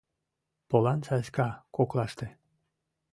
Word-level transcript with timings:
Полан 0.69 0.99
саска 1.07 1.47
коклаште. 1.75 2.27